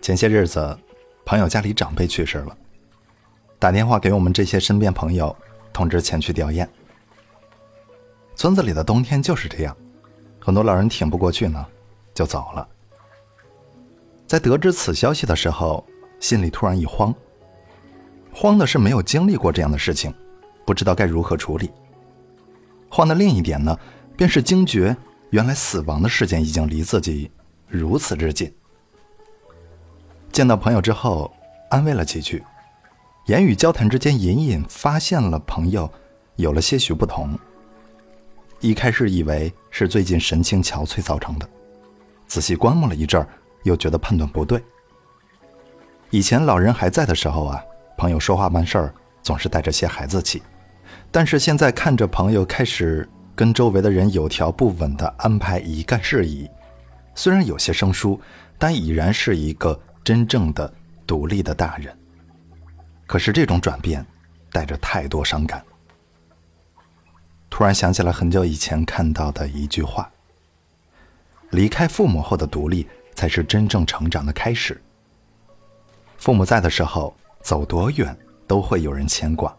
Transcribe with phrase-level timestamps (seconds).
[0.00, 0.78] 前些日子，
[1.24, 2.56] 朋友家里长辈去世了，
[3.58, 5.34] 打电话给我们这些身边朋友，
[5.72, 6.66] 通知前去吊唁。
[8.34, 9.76] 村子里的冬天就是这样，
[10.38, 11.66] 很多老人挺不过去呢，
[12.14, 12.66] 就走了。
[14.26, 15.84] 在得知此消息的时候，
[16.20, 17.14] 心里突然一慌。
[18.32, 20.14] 慌的是没有经历过这样的事情，
[20.64, 21.70] 不知道该如何处理。
[22.88, 23.76] 慌的另一点呢，
[24.16, 24.96] 便是惊觉
[25.30, 27.30] 原来死亡的事件已经离自己
[27.66, 28.52] 如此之近。
[30.32, 31.32] 见到朋友之后，
[31.70, 32.44] 安慰了几句，
[33.26, 35.90] 言语交谈之间，隐隐发现了朋友
[36.36, 37.38] 有了些许不同。
[38.60, 41.48] 一开始以为是最近神情憔悴造成的，
[42.26, 43.28] 仔细观摩了一阵儿，
[43.64, 44.62] 又觉得判断不对。
[46.10, 47.62] 以前老人还在的时候啊。
[48.00, 50.40] 朋友说话办事儿总是带着些孩子气，
[51.10, 56.48] 但是现在看着朋友开始跟周围的人有条不紊地安排一干事宜，
[57.16, 58.20] 虽然有些生疏，
[58.56, 59.76] 但已然是一个
[60.08, 60.72] 真正的
[61.06, 61.94] 独立的大人。
[63.06, 64.02] 可是这种转变
[64.50, 65.62] 带着太多伤感。
[67.50, 70.10] 突然想起了很久以前看到的一句话：
[71.50, 74.80] 离开父母后的独立才是真正成长的开始。
[76.16, 77.14] 父母在的时候。
[77.40, 78.14] 走多远
[78.48, 79.56] 都会有人牵挂，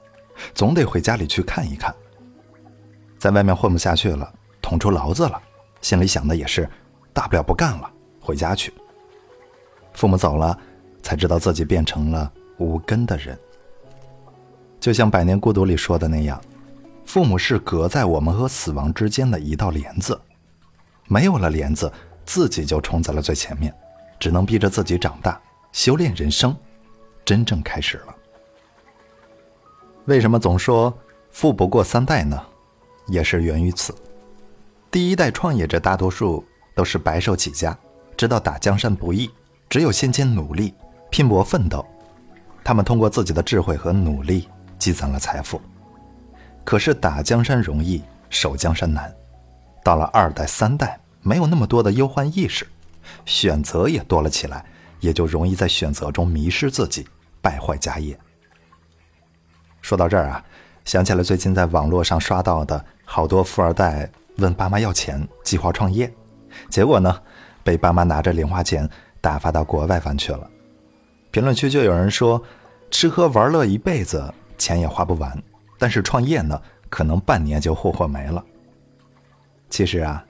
[0.53, 1.95] 总得回家里去看一看。
[3.17, 5.41] 在外面混不下去了，捅出娄子了，
[5.81, 6.69] 心里想的也是，
[7.13, 8.71] 大不了不干了，回家去。
[9.99, 10.57] 父母走了，
[11.03, 13.37] 才知道自己变成了无根的人。
[14.79, 16.41] 就像《百年孤独》里说的那样，
[17.05, 20.17] 父母是隔在我们和死亡之间的一道帘子，
[21.09, 21.91] 没有了帘子，
[22.23, 23.75] 自己就冲在了最前面，
[24.17, 25.37] 只能逼着自己长大，
[25.73, 26.55] 修炼人生。
[27.25, 28.15] 真正开始了。
[30.05, 30.97] 为什么总说
[31.29, 32.41] 富不过三代呢？
[33.09, 33.93] 也是源于此。
[34.89, 36.41] 第一代创业者大多数
[36.73, 37.77] 都是白手起家，
[38.15, 39.29] 知道打江山不易，
[39.69, 40.73] 只有先前努力、
[41.11, 41.85] 拼搏奋斗，
[42.63, 45.61] 他们通过自己的智慧和努力积攒了财富。
[46.63, 49.13] 可是打江山容易，守江山难。
[49.83, 52.67] 到了二代、三代，没有那么多的忧患意识，
[53.25, 54.65] 选择也多了起来，
[54.99, 57.07] 也就容易在选择中迷失自己。
[57.41, 58.19] 败坏家业。
[59.81, 60.43] 说到这儿啊，
[60.83, 66.11] 想起了最近在网络上刷到的好多富二代问爸妈要钱，计划创业，
[66.69, 67.21] 结果呢，
[67.63, 68.89] 被爸妈拿着零花钱
[69.21, 70.49] 打发到国外玩去了。
[71.31, 72.41] 评论区就有人说，
[72.91, 75.41] 吃喝玩乐一辈子，钱也花不完，
[75.77, 78.43] 但是创业呢，可能半年就霍霍没了。
[79.69, 80.25] 其实啊，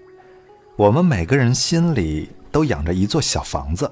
[0.75, 3.89] 我们每个人心里都养着一座小房子，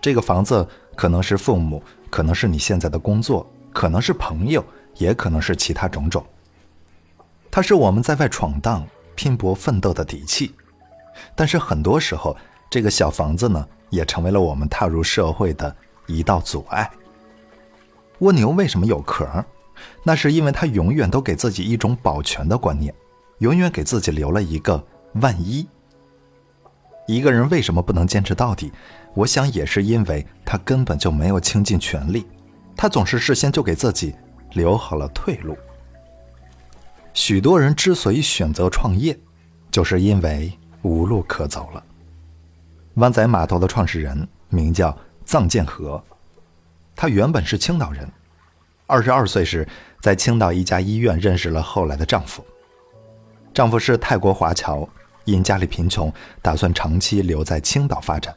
[0.00, 1.82] 这个房子可能是父母。
[2.10, 4.64] 可能是你现在的工作，可能是朋友，
[4.96, 6.24] 也可能是其他种种。
[7.50, 10.54] 它是我们在外闯荡、拼搏奋斗的底气，
[11.34, 12.34] 但是很多时候，
[12.70, 15.74] 这个小房子呢，也成为了我们踏入社会的
[16.06, 16.90] 一道阻碍。
[18.20, 19.26] 蜗牛为什么有壳？
[20.02, 22.92] 那是因为它永远都给自己一种保全的观念，
[23.38, 24.84] 永远给自己留了一个
[25.14, 25.66] 万一。
[27.06, 28.72] 一个人为什么不能坚持到底？
[29.14, 32.26] 我想也是因为他根本就没有倾尽全力，
[32.76, 34.14] 他总是事先就给自己
[34.52, 35.56] 留好了退路。
[37.14, 39.18] 许多人之所以选择创业，
[39.70, 41.82] 就是因为无路可走了。
[42.98, 46.02] 湾仔码头的创始人名叫臧建和，
[46.94, 48.08] 他原本是青岛人，
[48.86, 49.66] 二十二岁时
[50.00, 52.44] 在青岛一家医院认识了后来的丈夫。
[53.52, 54.88] 丈夫是泰国华侨。
[55.24, 56.10] 因家里贫穷，
[56.40, 58.34] 打算长期留在青岛发展，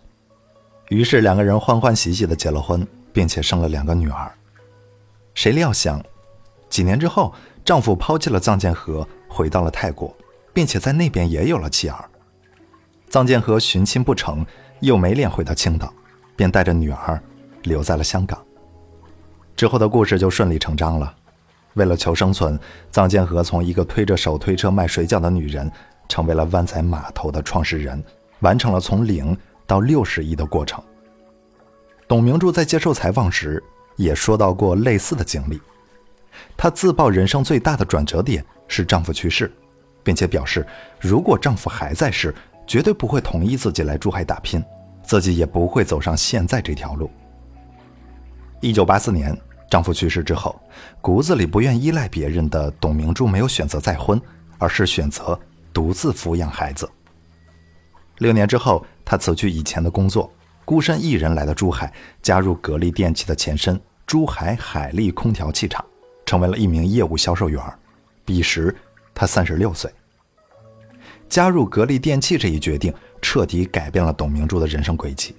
[0.90, 4.30] 于是两个人欢欢喜喜的结了婚，并且生了两个女儿。
[5.34, 6.04] 谁料想，
[6.68, 7.34] 几年之后，
[7.64, 10.14] 丈夫抛弃了臧建和，回到了泰国，
[10.54, 12.10] 并且在那边也有了妻儿。
[13.12, 14.46] 臧建和寻亲不成，
[14.80, 15.94] 又没脸回到青岛，
[16.36, 17.22] 便带着女儿
[17.64, 18.42] 留在了香港。
[19.56, 21.14] 之后的故事就顺理成章了。
[21.74, 22.60] 为了求生存，
[22.92, 25.70] 臧建和从一个推着手推车卖水饺的女人。
[26.10, 28.04] 成为了湾仔码头的创始人，
[28.42, 30.84] 完成了从零到六十亿的过程。
[32.06, 33.64] 董明珠在接受采访时
[33.96, 35.62] 也说到过类似的经历。
[36.58, 39.50] 她自曝人生最大的转折点是丈夫去世，
[40.04, 40.68] 并且表示
[41.00, 42.36] 如果丈夫还在世，
[42.72, 44.64] 绝对不会同意自己来珠海打拼，
[45.04, 47.12] 自己也不会走上现在这条路。
[48.62, 49.38] 一九八四年，
[49.70, 50.58] 丈夫去世之后，
[51.02, 54.18] 骨子里不愿依赖别人的董明珠没有选择再婚，
[54.58, 55.38] 而是选择。
[55.74, 56.90] 独自抚养孩子。
[58.20, 60.32] 六年之后，她辞去以前的工作，
[60.64, 61.92] 孤身一人来到珠海，
[62.22, 63.78] 加入格力电器的前身
[64.08, 65.84] 珠海海力空调器厂，
[66.26, 67.62] 成为了一名业务销售员。
[68.24, 68.74] 彼时，
[69.14, 69.92] 她三十六岁。
[71.32, 75.34] 加入格力电器这一决定，彻底改变了董明珠的人生轨迹。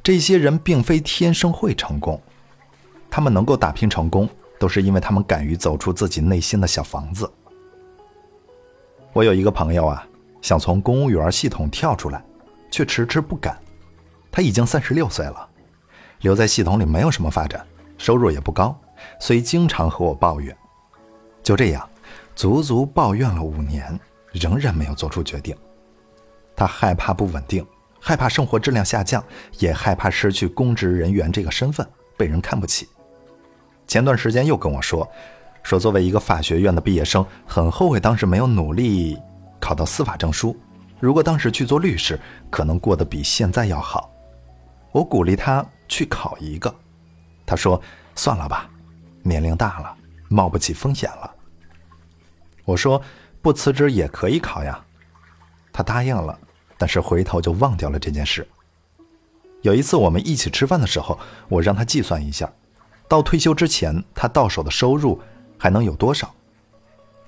[0.00, 2.22] 这些人并非天生会成功，
[3.10, 4.28] 他们能够打拼成功，
[4.60, 7.28] 都是因为他们敢于走出自己内心的小房子。
[9.12, 10.06] 我有一个朋友啊，
[10.40, 12.24] 想从公务员系统跳出来，
[12.70, 13.58] 却迟迟不敢。
[14.30, 15.48] 他已经三十六岁了，
[16.20, 17.66] 留在系统里没有什么发展，
[17.98, 18.80] 收入也不高，
[19.18, 20.56] 所以经常和我抱怨。
[21.42, 21.88] 就这样，
[22.34, 23.98] 足足抱怨了五年，
[24.32, 25.56] 仍然没有做出决定。
[26.56, 27.64] 他害怕不稳定。
[28.06, 29.24] 害怕生活质量下降，
[29.58, 31.88] 也害怕失去公职人员这个身份，
[32.18, 32.86] 被人看不起。
[33.86, 35.10] 前段时间又跟我说，
[35.62, 39.18] 说作为一个法学院的毕业生，很后悔当时没有努力
[39.58, 40.54] 考到司法证书。
[41.00, 42.20] 如果当时去做律师，
[42.50, 44.10] 可能过得比现在要好。
[44.92, 46.74] 我鼓励他去考一个，
[47.46, 47.80] 他说
[48.14, 48.68] 算了吧，
[49.22, 49.96] 年龄大了，
[50.28, 51.34] 冒不起风险了。
[52.64, 53.00] 我说
[53.42, 54.84] 不辞职也可以考呀，
[55.72, 56.38] 他答应了。
[56.76, 58.46] 但是回头就忘掉了这件事。
[59.62, 61.18] 有一次我们一起吃饭的时候，
[61.48, 62.52] 我让他计算一下，
[63.08, 65.20] 到退休之前他到手的收入
[65.56, 66.34] 还能有多少。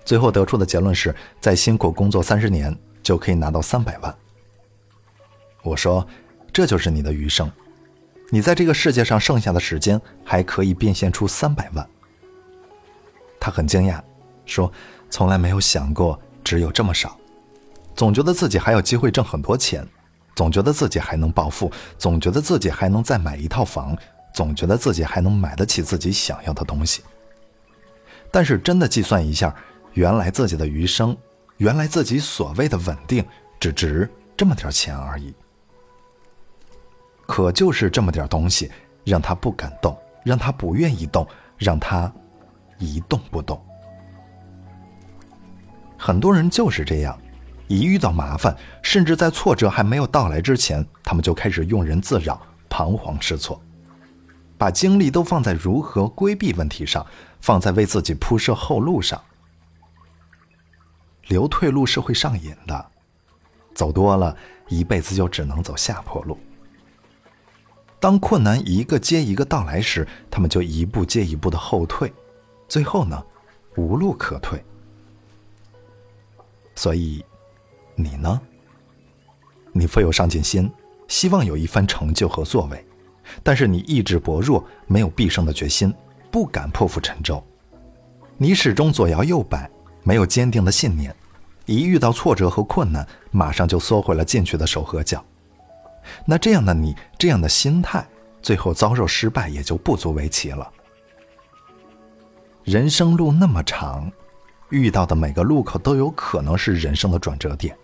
[0.05, 4.15] 最后得出的结论是，再辛苦工作三十年就可以拿到三百万。
[5.63, 6.07] 我说，
[6.53, 7.51] 这就是你的余生，
[8.31, 11.89] 你在这个世界上剩下的时间还可以变现出三百万。
[13.41, 14.01] 他很惊讶，
[14.45, 14.71] 说
[15.11, 17.17] 从来没有想过只有这么少。
[17.95, 19.87] 总觉得自己还有机会挣很多钱，
[20.35, 23.97] 总觉得自己还能暴富，总觉得自己还能再买一套房，
[24.35, 27.03] 总觉得自己还能买得起自己想要的东西。
[28.31, 29.55] 但是真的计算一下，
[29.95, 31.17] 原来自己的余生，
[31.57, 33.25] 原来自己所谓的稳定，
[33.59, 34.07] 只值
[34.37, 35.35] 这么点钱而已。
[37.27, 38.71] 可就是这么点东西，
[39.05, 41.27] 让他不敢动，让他不愿意动，
[41.57, 42.13] 让他
[42.79, 43.59] 一动不动。
[45.99, 47.19] 很多人就是这样。
[47.69, 53.61] 一遇到麻烦，甚至在挫折还没有到来之前，他们就开始庸人自扰、彷徨失措，
[54.57, 57.05] 把精力都放在如何规避问题上，
[57.41, 59.21] 放在为自己铺设后路上。
[61.27, 62.87] 留退路是会上瘾的，
[63.75, 64.37] 走多了，
[64.69, 66.39] 一辈子就只能走下坡路。
[67.99, 72.15] 当困难一个接一个到来时，他们就一步接一步的后退，
[72.69, 73.21] 最后呢，
[73.75, 74.65] 无路可退。
[76.77, 77.25] 所以。
[77.99, 78.39] 你呢？
[79.73, 80.71] 你富有上进心，
[81.09, 82.87] 希望有一番成就和作为，
[83.43, 85.91] 但是你意志薄弱，没有必胜的决心，
[86.31, 87.43] 不敢破釜沉舟。
[88.37, 89.71] 你始终左摇右摆，
[90.03, 91.17] 没有坚定的信念，
[91.65, 95.25] 一遇到挫折和困难，马上就缩回了进去的手和脚。
[96.27, 98.07] 那这样的你，这样的心态，
[98.43, 100.71] 最后遭受失败也就不足为奇了。
[102.63, 104.13] 人生路那么长，
[104.71, 107.77] 遇到的每个路口都有可能是人生的转折点。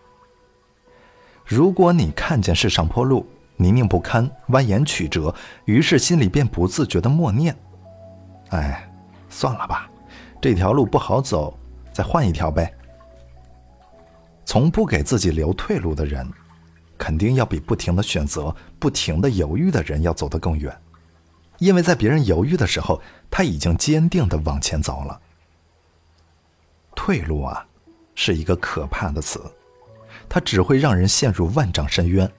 [1.44, 3.26] 如果你看见是上坡路，
[3.56, 5.34] 泥泞不堪，蜿蜒曲折，
[5.64, 7.56] 于是心里便不自觉的默念
[8.50, 8.90] ：“哎，
[9.28, 9.90] 算了吧，
[10.40, 11.56] 这条路不好走，
[11.92, 12.72] 再换一条呗。”
[14.44, 16.28] 从不给自己留退路的人，
[16.98, 20.76] 肯定要比不停的选择、不停的犹豫的人要走得更远，
[21.58, 23.00] 因为在别人犹豫的时候，
[23.30, 25.20] 他已经坚定的往前走了。
[26.94, 27.66] 退路啊，
[28.14, 29.40] 是一个可怕的词。
[30.28, 32.30] 它只会让人陷入万丈深渊，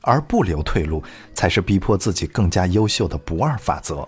[0.00, 1.02] 而不留退路，
[1.34, 4.06] 才是逼迫自己更加优秀的不二法则。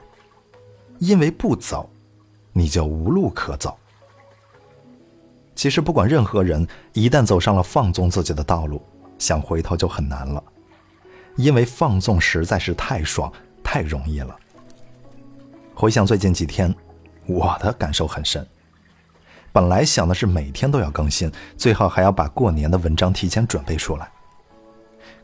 [0.99, 1.89] 因为不走，
[2.53, 3.79] 你就无路可走。
[5.55, 8.83] 其实，不管任何人，一旦走上了放纵自己的道路，
[9.19, 10.43] 想回头就很难了，
[11.37, 14.37] 因为放纵实在是太爽、太容易了。
[15.75, 16.75] 回想最近几天，
[17.27, 18.45] 我的感受很深。
[19.53, 24.11] 本来想的是每天都要更新，最好还要把过年的文章提前准备出来。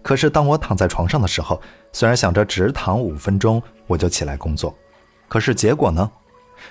[0.03, 1.61] 可是当我躺在床上的时候，
[1.93, 4.77] 虽然想着只躺五分钟我就起来工作，
[5.29, 6.11] 可是结果呢？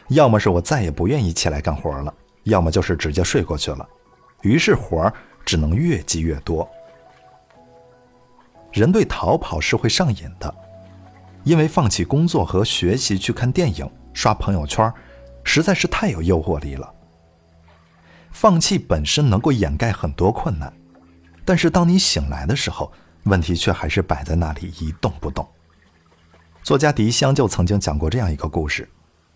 [0.10, 3.88] 要么是我再也不愿意起来干活了，要么就是直接睡过去了。
[4.42, 5.14] 于是活儿
[5.46, 6.68] 只能越积越多。
[8.72, 10.54] 人对逃跑是会上瘾的，
[11.44, 14.92] 因为放弃工作和学习去看电影、刷朋友圈，
[15.44, 16.93] 实在是太有诱惑力了。
[18.34, 20.74] 放弃本身能够掩盖很多困难，
[21.46, 22.92] 但是当你醒来的时候，
[23.24, 25.48] 问题却还是摆在那里一动不动。
[26.64, 28.90] 作家迪香就曾经讲过这样一个故事：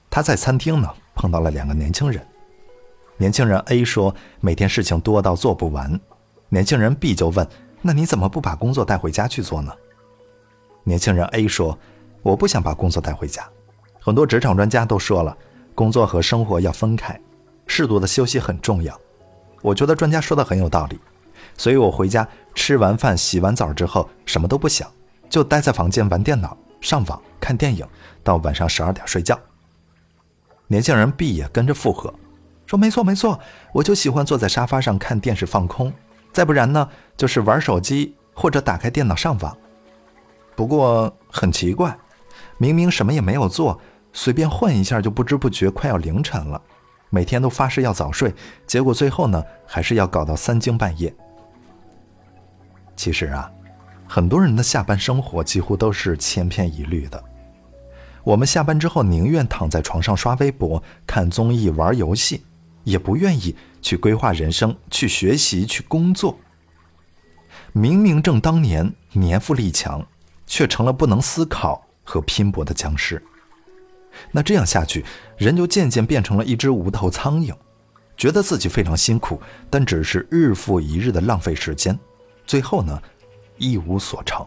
[0.09, 2.25] 他在餐厅呢碰到了两个年轻人，
[3.17, 5.97] 年轻人 A 说每天事情多到做不完，
[6.49, 7.47] 年轻人 B 就问
[7.81, 9.71] 那你怎么不把工作带回家去做呢？
[10.83, 11.77] 年轻人 A 说
[12.23, 13.47] 我不想把工作带回家，
[14.01, 15.37] 很多职场专家都说了，
[15.75, 17.17] 工作和生活要分开。
[17.77, 18.99] 适度的休息很重要，
[19.61, 20.99] 我觉得专家说的很有道理，
[21.55, 24.91] 所以我回家吃完饭、洗完澡之后什么都不想，
[25.29, 27.85] 就待在房间玩电脑、上网、看电影，
[28.23, 29.39] 到晚上十二点睡觉。
[30.65, 32.11] 年轻人 B 也跟着附和，
[32.65, 33.39] 说：“没错没错，
[33.71, 35.93] 我就喜欢坐在沙发上看电视放空，
[36.33, 39.55] 再不然呢，就是玩手机或者打开电脑上网。
[40.55, 41.95] 不过很奇怪，
[42.57, 43.79] 明明什么也没有做，
[44.13, 46.59] 随便混一下就不知不觉快要凌晨了。”
[47.09, 48.33] 每天都发誓要早睡，
[48.65, 51.13] 结果最后呢，还是要搞到三更半夜。
[52.95, 53.51] 其实啊，
[54.07, 57.23] 很多人的下班生活几乎都是千篇一律的。
[58.23, 62.43] 我们下班之后宁愿躺在床上刷微博、看综艺、玩游戏，
[62.83, 66.37] 也不愿意去规划人生、去学习、去工作。
[67.71, 70.05] 明明正当年，年富力强，
[70.45, 73.23] 却成了不能思考和拼搏的僵尸。
[74.31, 75.03] 那这样下去，
[75.37, 77.53] 人就渐渐变成了一只无头苍蝇，
[78.15, 81.97] 觉得自己非常辛苦，但只是日复一日的浪费时间，
[82.45, 83.01] 最后呢，
[83.57, 84.45] 一无所成。